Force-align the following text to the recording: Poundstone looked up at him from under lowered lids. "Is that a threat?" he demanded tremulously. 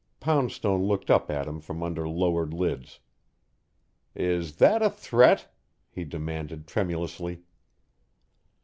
Poundstone 0.19 0.83
looked 0.87 1.11
up 1.11 1.29
at 1.29 1.47
him 1.47 1.59
from 1.61 1.83
under 1.83 2.09
lowered 2.09 2.55
lids. 2.55 2.97
"Is 4.15 4.55
that 4.55 4.81
a 4.81 4.89
threat?" 4.89 5.53
he 5.91 6.05
demanded 6.05 6.65
tremulously. 6.65 7.43